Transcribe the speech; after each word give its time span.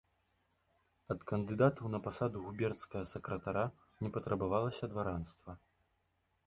Ад 1.15 1.21
кандыдатаў 1.31 1.85
на 1.97 1.99
пасаду 2.07 2.41
губернскага 2.47 3.03
сакратара 3.13 3.65
не 4.05 4.09
патрабавалася 4.19 4.85
дваранства. 4.95 5.51